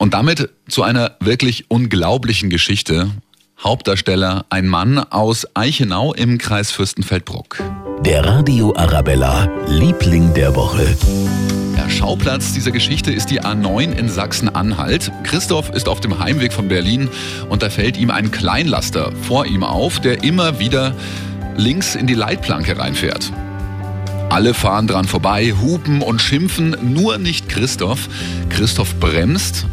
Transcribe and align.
Und 0.00 0.14
damit 0.14 0.48
zu 0.68 0.84
einer 0.84 1.16
wirklich 1.18 1.70
unglaublichen 1.70 2.50
Geschichte. 2.50 3.10
Hauptdarsteller 3.62 4.46
ein 4.48 4.68
Mann 4.68 4.98
aus 4.98 5.44
Eichenau 5.54 6.14
im 6.14 6.38
Kreis 6.38 6.70
Fürstenfeldbruck. 6.70 7.60
Der 8.04 8.24
Radio 8.24 8.76
Arabella, 8.76 9.48
Liebling 9.66 10.32
der 10.34 10.54
Woche. 10.54 10.96
Der 11.76 11.90
Schauplatz 11.90 12.52
dieser 12.52 12.70
Geschichte 12.70 13.10
ist 13.10 13.30
die 13.30 13.40
A9 13.40 13.90
in 13.90 14.08
Sachsen-Anhalt. 14.08 15.10
Christoph 15.24 15.70
ist 15.70 15.88
auf 15.88 15.98
dem 15.98 16.20
Heimweg 16.20 16.52
von 16.52 16.68
Berlin 16.68 17.08
und 17.48 17.64
da 17.64 17.68
fällt 17.68 17.96
ihm 17.96 18.12
ein 18.12 18.30
Kleinlaster 18.30 19.10
vor 19.22 19.46
ihm 19.46 19.64
auf, 19.64 19.98
der 19.98 20.22
immer 20.22 20.60
wieder 20.60 20.94
links 21.56 21.96
in 21.96 22.06
die 22.06 22.14
Leitplanke 22.14 22.78
reinfährt. 22.78 23.32
Alle 24.30 24.54
fahren 24.54 24.86
dran 24.86 25.06
vorbei, 25.06 25.54
hupen 25.60 26.02
und 26.02 26.22
schimpfen, 26.22 26.76
nur 26.82 27.18
nicht 27.18 27.48
Christoph. 27.48 28.08
Christoph 28.50 28.94
bremst, 29.00 29.66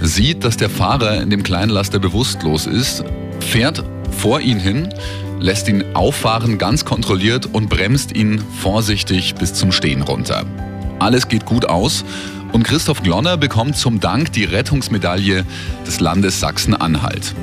sieht, 0.00 0.44
dass 0.44 0.56
der 0.56 0.70
Fahrer 0.70 1.20
in 1.20 1.30
dem 1.30 1.42
Kleinlaster 1.42 1.98
bewusstlos 1.98 2.66
ist, 2.66 3.04
fährt 3.40 3.84
vor 4.10 4.40
ihn 4.40 4.58
hin, 4.58 4.88
lässt 5.38 5.68
ihn 5.68 5.84
auffahren 5.94 6.58
ganz 6.58 6.84
kontrolliert 6.84 7.46
und 7.52 7.68
bremst 7.68 8.14
ihn 8.14 8.42
vorsichtig 8.60 9.34
bis 9.34 9.54
zum 9.54 9.72
Stehen 9.72 10.02
runter. 10.02 10.44
Alles 10.98 11.28
geht 11.28 11.46
gut 11.46 11.64
aus 11.64 12.04
und 12.52 12.64
Christoph 12.64 13.02
Glonner 13.02 13.36
bekommt 13.36 13.76
zum 13.76 14.00
Dank 14.00 14.32
die 14.32 14.44
Rettungsmedaille 14.44 15.44
des 15.86 16.00
Landes 16.00 16.40
Sachsen-Anhalt. 16.40 17.34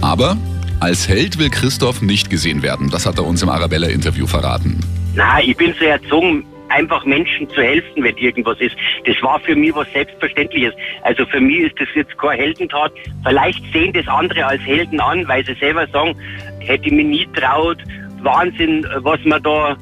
Aber 0.00 0.36
als 0.80 1.08
Held 1.08 1.38
will 1.38 1.50
Christoph 1.50 2.00
nicht 2.00 2.30
gesehen 2.30 2.62
werden. 2.62 2.88
Das 2.90 3.04
hat 3.04 3.18
er 3.18 3.26
uns 3.26 3.42
im 3.42 3.50
Arabella-Interview 3.50 4.26
verraten. 4.26 4.80
Na, 5.14 5.40
ich 5.42 5.56
bin 5.56 5.74
so 5.78 5.84
erzogen, 5.84 6.44
einfach 6.70 7.04
Menschen 7.04 7.48
zu 7.50 7.62
helfen, 7.62 8.02
wenn 8.02 8.16
irgendwas 8.16 8.58
ist. 8.60 8.76
Das 9.04 9.20
war 9.22 9.38
für 9.40 9.54
mich 9.54 9.74
was 9.74 9.90
Selbstverständliches. 9.92 10.74
Also 11.02 11.26
für 11.26 11.40
mich 11.40 11.60
ist 11.60 11.80
das 11.80 11.88
jetzt 11.94 12.16
keine 12.18 12.42
Heldentat. 12.42 12.92
Vielleicht 13.24 13.62
sehen 13.72 13.92
das 13.92 14.06
andere 14.08 14.46
als 14.46 14.62
Helden 14.62 15.00
an, 15.00 15.26
weil 15.28 15.44
sie 15.44 15.54
selber 15.54 15.86
sagen, 15.88 16.16
hätte 16.60 16.86
ich 16.86 16.92
mich 16.92 17.06
nie 17.06 17.28
traut. 17.34 17.78
Wahnsinn, 18.22 18.86
was 18.98 19.18
man 19.24 19.42
da 19.42 19.76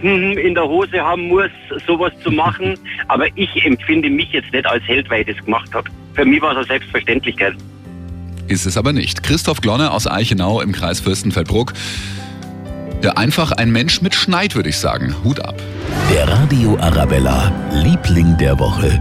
hm, 0.00 0.38
in 0.38 0.54
der 0.54 0.64
Hose 0.64 1.00
haben 1.00 1.28
muss, 1.28 1.50
sowas 1.86 2.12
zu 2.22 2.30
machen. 2.30 2.78
Aber 3.08 3.26
ich 3.34 3.64
empfinde 3.64 4.10
mich 4.10 4.30
jetzt 4.32 4.52
nicht 4.52 4.66
als 4.66 4.84
Held, 4.84 5.08
weil 5.10 5.22
ich 5.22 5.36
das 5.36 5.44
gemacht 5.44 5.72
habe. 5.74 5.88
Für 6.14 6.24
mich 6.24 6.40
war 6.40 6.52
es 6.52 6.56
eine 6.58 6.66
Selbstverständlichkeit. 6.66 7.54
Ist 8.48 8.64
es 8.64 8.76
aber 8.76 8.92
nicht. 8.92 9.22
Christoph 9.22 9.60
Glonner 9.60 9.92
aus 9.92 10.06
Eichenau 10.06 10.60
im 10.60 10.72
Kreis 10.72 11.00
Fürstenfeldbruck. 11.00 11.74
Ja, 13.02 13.12
einfach 13.12 13.52
ein 13.52 13.70
Mensch 13.70 14.02
mit 14.02 14.14
Schneid, 14.14 14.56
würde 14.56 14.70
ich 14.70 14.78
sagen. 14.78 15.14
Hut 15.22 15.40
ab. 15.44 15.54
Der 16.12 16.28
Radio 16.28 16.76
Arabella, 16.80 17.52
Liebling 17.72 18.36
der 18.38 18.58
Woche. 18.58 19.00